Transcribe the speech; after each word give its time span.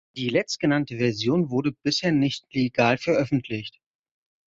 Die 0.17 0.29
letztgenannte 0.29 0.97
Version 0.97 1.51
wurde 1.51 1.73
bisher 1.73 2.11
nicht 2.11 2.51
legal 2.55 2.97
veröffentlicht. 2.97 3.79